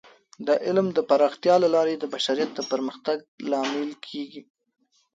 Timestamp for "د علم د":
0.47-0.99